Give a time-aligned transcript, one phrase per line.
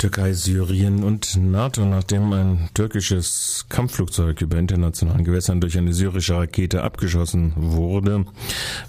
[0.00, 6.82] Türkei, Syrien und NATO, nachdem ein türkisches Kampfflugzeug über internationalen Gewässern durch eine syrische Rakete
[6.82, 8.24] abgeschossen wurde,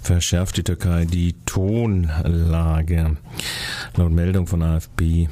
[0.00, 3.18] verschärft die Türkei die Tonlage.
[3.94, 5.28] Laut Meldung von AFP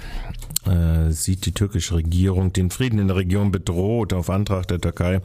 [0.67, 4.13] äh, sieht die türkische Regierung den Frieden in der Region bedroht.
[4.13, 5.21] Auf Antrag der Türkei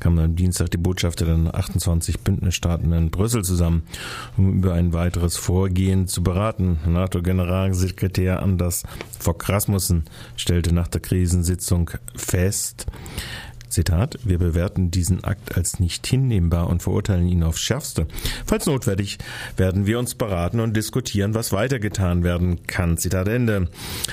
[0.00, 3.82] kamen am Dienstag die Botschafter der 28 Bündnisstaaten in Brüssel zusammen,
[4.36, 6.78] um über ein weiteres Vorgehen zu beraten.
[6.86, 8.82] NATO-Generalsekretär Anders
[9.18, 9.38] Fogh
[10.36, 12.86] stellte nach der Krisensitzung fest,
[13.72, 18.06] Zitat, wir bewerten diesen Akt als nicht hinnehmbar und verurteilen ihn aufs Schärfste.
[18.46, 19.18] Falls notwendig,
[19.56, 22.98] werden wir uns beraten und diskutieren, was weitergetan werden kann.
[22.98, 23.68] Zitat Ende.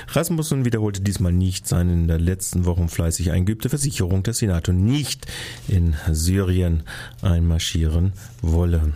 [0.08, 4.72] Rasmussen wiederholte diesmal nicht seine in den letzten Wochen fleißig eingeübte Versicherung, dass die NATO
[4.72, 5.26] nicht
[5.68, 6.82] in Syrien
[7.22, 8.94] einmarschieren wolle.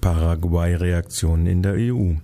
[0.00, 2.14] Paraguay-Reaktionen in der EU.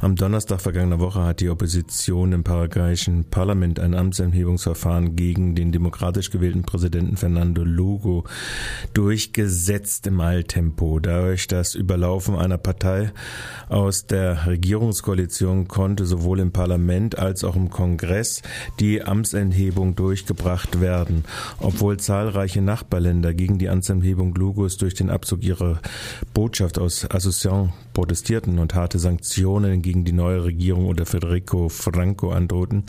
[0.00, 6.30] Am Donnerstag vergangener Woche hat die Opposition im paraguayischen Parlament ein Amtsenthebungsverfahren gegen den demokratisch
[6.30, 8.24] gewählten Präsidenten Fernando Lugo
[8.94, 11.00] durchgesetzt im Alltempo.
[11.00, 13.12] Dadurch das Überlaufen einer Partei
[13.68, 18.42] aus der Regierungskoalition konnte sowohl im Parlament als auch im Kongress
[18.78, 21.24] die Amtsenthebung durchgebracht werden.
[21.58, 25.80] Obwohl zahlreiche Nachbarländer gegen die Amtsenthebung Lugos durch den Abzug ihrer
[26.34, 32.84] Botschaft aus Asunción protestierten und harte Sanktionen gegen die neue Regierung unter Federico Franco androhten,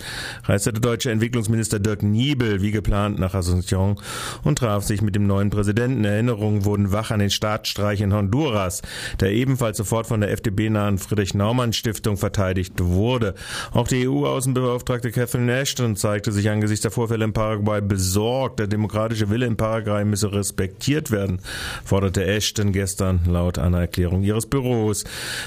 [0.45, 3.97] reiste der deutsche Entwicklungsminister Dirk Niebel wie geplant nach Asunción
[4.45, 6.05] und traf sich mit dem neuen Präsidenten.
[6.05, 8.83] Erinnerungen wurden wach an den Staatsstreich in Honduras,
[9.19, 13.35] der ebenfalls sofort von der FDP-nahen Friedrich-Naumann-Stiftung verteidigt wurde.
[13.73, 18.59] Auch die EU-Außenbeauftragte Catherine Ashton zeigte sich angesichts der Vorfälle in Paraguay besorgt.
[18.59, 21.41] Der demokratische Wille in Paraguay müsse respektiert werden,
[21.83, 25.00] forderte Ashton gestern laut einer Erklärung ihres Büros.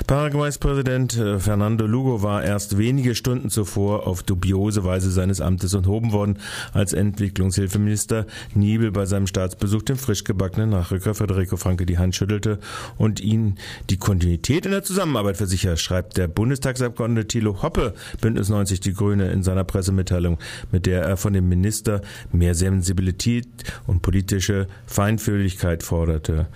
[0.07, 5.75] Paraguays Präsident äh, Fernando Lugo war erst wenige Stunden zuvor auf dubiose Weise seines Amtes
[5.75, 6.39] enthoben worden,
[6.73, 12.59] als Entwicklungshilfeminister Niebel bei seinem Staatsbesuch dem frisch gebackenen Nachrücker Federico Franke die Hand schüttelte
[12.99, 13.57] und ihn
[13.91, 19.31] die Kontinuität in der Zusammenarbeit versichert, schreibt der Bundestagsabgeordnete Thilo Hoppe, Bündnis 90 Die Grüne,
[19.31, 20.39] in seiner Pressemitteilung,
[20.73, 22.01] mit der er von dem Minister
[22.33, 23.47] mehr Sensibilität
[23.87, 26.47] und politische Feinfühligkeit forderte.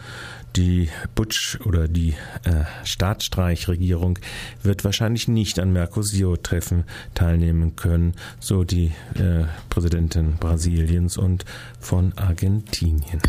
[0.56, 2.14] Die Butsch oder die
[2.44, 4.18] äh, Staatsstreichregierung
[4.62, 11.44] wird wahrscheinlich nicht an Mercosur-Treffen teilnehmen können, so die äh, Präsidentin Brasiliens und
[11.80, 13.20] von Argentinien.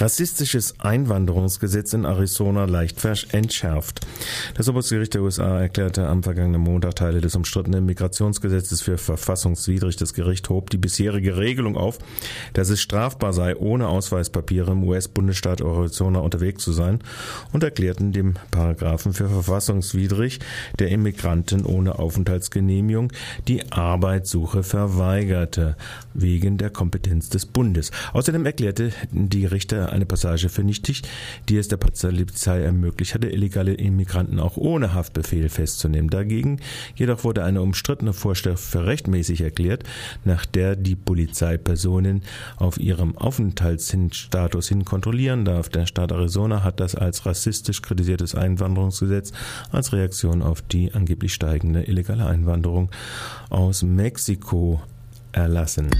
[0.00, 4.06] Rassistisches Einwanderungsgesetz in Arizona leicht entschärft.
[4.54, 9.96] Das oberste Gericht der USA erklärte am vergangenen Montag Teile des umstrittenen Migrationsgesetzes für verfassungswidrig.
[9.96, 11.98] Das Gericht hob die bisherige Regelung auf,
[12.52, 17.00] dass es strafbar sei, ohne Ausweispapiere im US-Bundesstaat Arizona unterwegs zu sein
[17.52, 20.38] und erklärten dem Paragraphen für verfassungswidrig,
[20.78, 23.12] der Immigranten ohne Aufenthaltsgenehmigung
[23.48, 25.76] die Arbeitssuche verweigerte,
[26.14, 27.90] wegen der Kompetenz des Bundes.
[28.12, 31.02] Außerdem erklärte die Richter eine Passage für nichtig,
[31.48, 36.10] die es der Polizei ermöglicht hatte, illegale Immigranten auch ohne Haftbefehl festzunehmen.
[36.10, 36.60] Dagegen
[36.94, 39.84] jedoch wurde eine umstrittene Vorschrift für rechtmäßig erklärt,
[40.24, 42.22] nach der die Polizei Personen
[42.56, 45.68] auf ihrem Aufenthaltsstatus hin kontrollieren darf.
[45.68, 49.32] Der Staat Arizona hat das als rassistisch kritisiertes Einwanderungsgesetz
[49.70, 52.90] als Reaktion auf die angeblich steigende illegale Einwanderung
[53.50, 54.80] aus Mexiko
[55.32, 55.90] erlassen.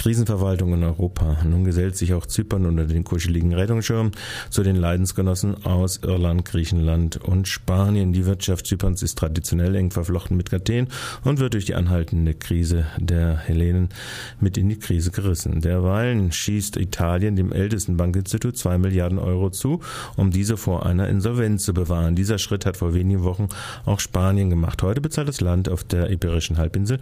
[0.00, 1.36] Krisenverwaltung in Europa.
[1.44, 4.12] Nun gesellt sich auch Zypern unter den kuscheligen Rettungsschirm
[4.48, 8.14] zu den Leidensgenossen aus Irland, Griechenland und Spanien.
[8.14, 10.88] Die Wirtschaft Zyperns ist traditionell eng verflochten mit Athen
[11.22, 13.90] und wird durch die anhaltende Krise der Hellenen
[14.40, 15.60] mit in die Krise gerissen.
[15.60, 19.80] Derweilen schießt Italien dem ältesten Bankinstitut zwei Milliarden Euro zu,
[20.16, 22.16] um diese vor einer Insolvenz zu bewahren.
[22.16, 23.48] Dieser Schritt hat vor wenigen Wochen
[23.84, 24.82] auch Spanien gemacht.
[24.82, 27.00] Heute bezahlt das Land auf der Iberischen Halbinsel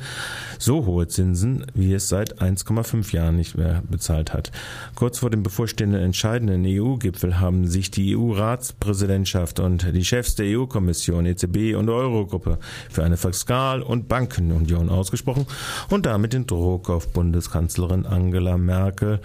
[0.58, 4.50] so hohe Zinsen, wie es seit 1,5 fünf Jahren nicht mehr bezahlt hat.
[4.94, 11.26] Kurz vor dem bevorstehenden entscheidenden EU-Gipfel haben sich die EU-Ratspräsidentschaft und die Chefs der EU-Kommission,
[11.26, 12.58] EZB und Eurogruppe
[12.90, 15.46] für eine Fiskal- und Bankenunion ausgesprochen
[15.90, 19.20] und damit den Druck auf Bundeskanzlerin Angela Merkel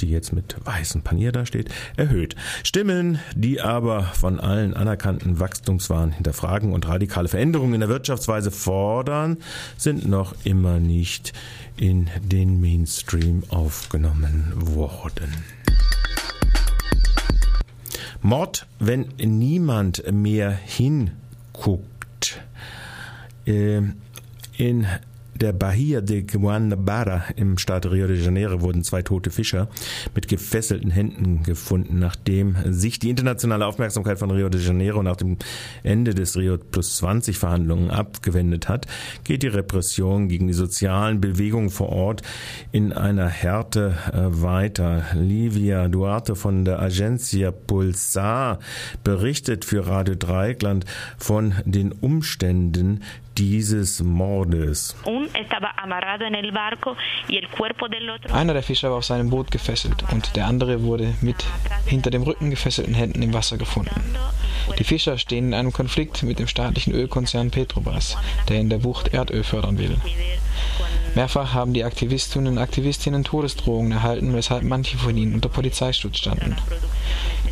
[0.00, 2.36] die jetzt mit weißem Panier dasteht, erhöht.
[2.62, 9.38] Stimmen, die aber von allen anerkannten Wachstumswahn hinterfragen und radikale Veränderungen in der Wirtschaftsweise fordern,
[9.76, 11.32] sind noch immer nicht
[11.76, 15.34] in den Mainstream aufgenommen worden.
[18.22, 22.42] Mord, wenn niemand mehr hinguckt.
[23.46, 23.80] Äh,
[24.58, 24.86] in
[25.40, 29.68] der Bahia de Guanabara im Staat Rio de Janeiro wurden zwei tote Fischer
[30.14, 31.98] mit gefesselten Händen gefunden.
[31.98, 35.38] Nachdem sich die internationale Aufmerksamkeit von Rio de Janeiro nach dem
[35.82, 38.86] Ende des Rio Plus 20 Verhandlungen abgewendet hat,
[39.24, 42.22] geht die Repression gegen die sozialen Bewegungen vor Ort
[42.72, 45.04] in einer Härte äh, weiter.
[45.14, 48.58] Livia Duarte von der Agencia Pulsar
[49.04, 50.84] berichtet für Radio Dreieckland
[51.18, 53.00] von den Umständen
[53.38, 54.96] dieses Mordes.
[58.32, 61.46] Einer der Fischer war auf seinem Boot gefesselt und der andere wurde mit
[61.86, 64.16] hinter dem Rücken gefesselten Händen im Wasser gefunden.
[64.78, 68.16] Die Fischer stehen in einem Konflikt mit dem staatlichen Ölkonzern Petrobras,
[68.48, 69.96] der in der Bucht Erdöl fördern will.
[71.14, 76.56] Mehrfach haben die Aktivistinnen und Aktivistinnen Todesdrohungen erhalten, weshalb manche von ihnen unter Polizeischutz standen.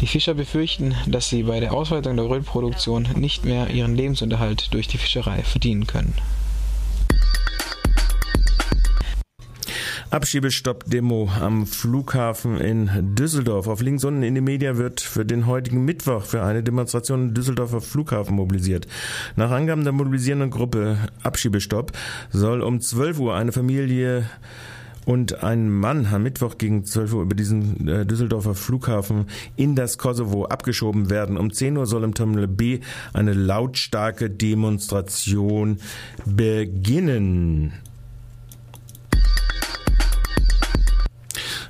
[0.00, 4.86] Die Fischer befürchten, dass sie bei der Ausweitung der Ölproduktion nicht mehr ihren Lebensunterhalt durch
[4.86, 6.14] die Fischerei verdienen können.
[10.10, 13.68] Abschiebestopp-Demo am Flughafen in Düsseldorf.
[13.68, 17.34] Auf links unten in den Media wird für den heutigen Mittwoch für eine Demonstration im
[17.34, 18.86] Düsseldorfer Flughafen mobilisiert.
[19.36, 21.92] Nach Angaben der mobilisierenden Gruppe Abschiebestopp
[22.30, 24.24] soll um 12 Uhr eine Familie
[25.04, 29.26] und ein Mann am Mittwoch gegen 12 Uhr über diesen äh, Düsseldorfer Flughafen
[29.56, 31.36] in das Kosovo abgeschoben werden.
[31.36, 32.80] Um 10 Uhr soll im Terminal B
[33.12, 35.78] eine lautstarke Demonstration
[36.24, 37.74] beginnen.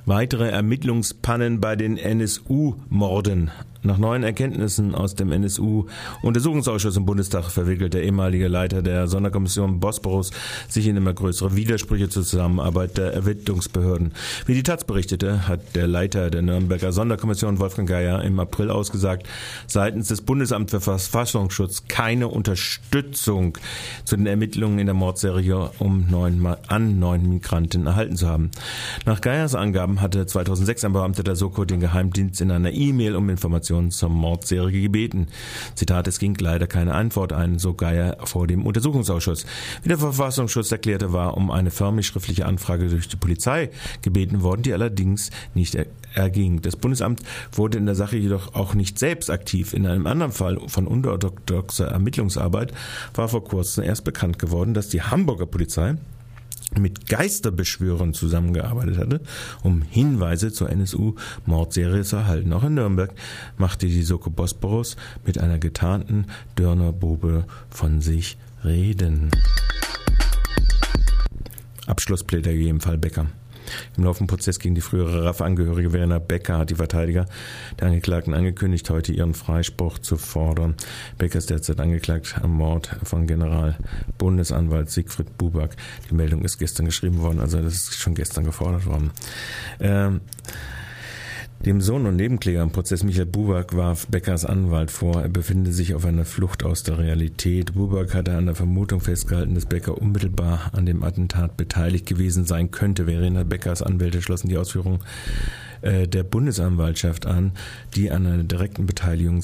[0.09, 3.51] Weitere Ermittlungspannen bei den NSU-Morden
[3.83, 10.33] nach neuen Erkenntnissen aus dem NSU-Untersuchungsausschuss im Bundestag verwickelt der ehemalige Leiter der Sonderkommission Bosporus
[10.69, 14.13] sich in immer größere Widersprüche zur Zusammenarbeit der Ermittlungsbehörden.
[14.47, 19.29] Wie die Taz berichtete, hat der Leiter der Nürnberger Sonderkommission Wolfgang Geier im April ausgesagt,
[19.69, 23.59] seitens des Bundesamts für Verfassungsschutz keine Unterstützung
[24.05, 28.51] zu den Ermittlungen in der Mordserie um neun, an neun Migranten erhalten zu haben.
[29.07, 33.29] Nach Geiers Angaben hatte 2006 ein Beamter der Soko den Geheimdienst in einer E-Mail um
[33.31, 35.29] Informationen Informationen zur Mordserie gebeten.
[35.75, 39.45] Zitat, es ging leider keine Antwort ein, so Geier vor dem Untersuchungsausschuss.
[39.83, 43.71] Wie der Verfassungsschutz erklärte, war um eine förmlich schriftliche Anfrage durch die Polizei
[44.03, 45.77] gebeten worden, die allerdings nicht
[46.15, 46.63] erging.
[46.63, 47.21] Das Bundesamt
[47.53, 49.75] wurde in der Sache jedoch auch nicht selbst aktiv.
[49.75, 52.73] In einem anderen Fall von unorthodoxer Ermittlungsarbeit
[53.15, 55.97] war vor kurzem erst bekannt geworden, dass die Hamburger Polizei
[56.77, 59.21] mit Geisterbeschwörern zusammengearbeitet hatte,
[59.63, 62.53] um Hinweise zur NSU-Mordserie zu erhalten.
[62.53, 63.13] Auch in Nürnberg
[63.57, 66.27] machte die Soko Bosporus mit einer getarnten
[66.57, 69.31] Dörnerbobe von sich reden.
[71.87, 73.27] Abschlussplädoyer im Fall Becker.
[73.97, 77.27] Im laufenden Prozess gegen die frühere RAF-Angehörige Verena Becker hat die Verteidiger
[77.79, 80.75] der Angeklagten angekündigt, heute ihren Freispruch zu fordern.
[81.19, 85.77] Becker ist derzeit angeklagt am Mord von Generalbundesanwalt Siegfried Buback.
[86.11, 89.11] Die Meldung ist gestern geschrieben worden, also das ist schon gestern gefordert worden.
[89.81, 90.21] Ähm,
[91.65, 95.95] dem Sohn und Nebenkläger im Prozess Michael Buback warf Beckers Anwalt vor, er befinde sich
[95.95, 97.75] auf einer Flucht aus der Realität.
[97.75, 102.71] Buback hatte an der Vermutung festgehalten, dass Becker unmittelbar an dem Attentat beteiligt gewesen sein
[102.71, 103.07] könnte.
[103.07, 105.01] Verena Beckers Anwälte schlossen die Ausführungen
[105.83, 107.53] äh, der Bundesanwaltschaft an,
[107.95, 109.43] die an einer direkten Beteiligung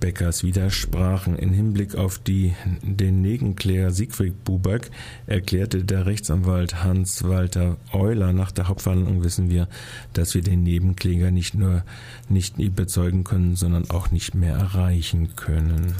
[0.00, 1.36] Beckers widersprachen.
[1.36, 4.90] In Hinblick auf die, den Negenkläger Siegfried Buback
[5.26, 9.68] erklärte der Rechtsanwalt Hans-Walter Euler nach der Hauptverhandlung wissen wir,
[10.14, 11.84] dass wir den Nebenkläger nicht nur
[12.28, 15.94] nicht überzeugen können, sondern auch nicht mehr erreichen können.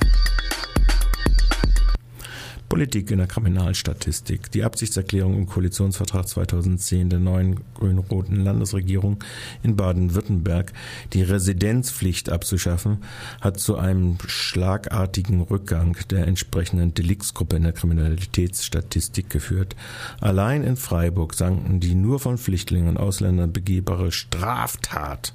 [2.68, 4.50] Politik in der Kriminalstatistik.
[4.50, 9.22] Die Absichtserklärung im Koalitionsvertrag 2010 der neuen grün-roten Landesregierung
[9.62, 10.72] in Baden-Württemberg,
[11.12, 12.98] die Residenzpflicht abzuschaffen,
[13.40, 19.74] hat zu einem schlagartigen Rückgang der entsprechenden Deliktsgruppe in der Kriminalitätsstatistik geführt.
[20.20, 25.32] Allein in Freiburg sanken die nur von Flüchtlingen und Ausländern begehbare Straftat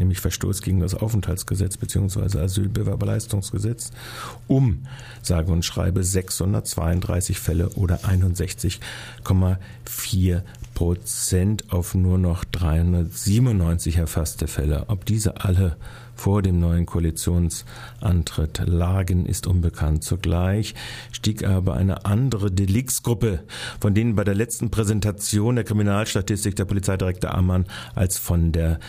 [0.00, 2.40] nämlich Verstoß gegen das Aufenthaltsgesetz bzw.
[2.40, 3.92] Asylbewerberleistungsgesetz,
[4.48, 4.86] um,
[5.22, 10.42] sage und schreibe, 632 Fälle oder 61,4
[10.74, 14.86] Prozent auf nur noch 397 erfasste Fälle.
[14.88, 15.76] Ob diese alle
[16.20, 20.04] vor dem neuen Koalitionsantritt lagen, ist unbekannt.
[20.04, 20.74] Zugleich
[21.12, 23.40] stieg aber eine andere Deliktsgruppe,
[23.80, 28.80] von denen bei der letzten Präsentation der Kriminalstatistik der Polizeidirektor Ammann als von der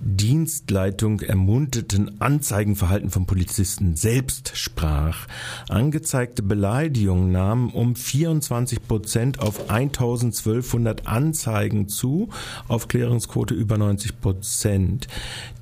[0.00, 5.26] Dienstleitung ermunterten Anzeigenverhalten von Polizisten selbst sprach.
[5.68, 12.28] Angezeigte Beleidigungen nahmen um 24 Prozent auf 1200 Anzeigen zu,
[12.68, 15.08] Aufklärungsquote über 90 Prozent.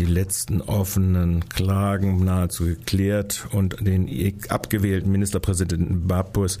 [0.00, 4.10] die letzten offenen Klagen nahezu geklärt und den
[4.48, 6.58] abgewählten Ministerpräsidenten Bapus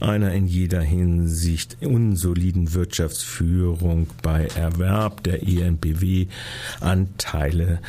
[0.00, 6.28] einer in jeder Hinsicht unsoliden Wirtschaftsführung bei Erwerb der INBW
[6.80, 7.80] Anteile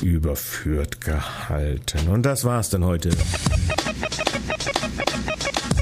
[0.00, 2.08] überführt gehalten.
[2.08, 3.10] Und das war's dann heute.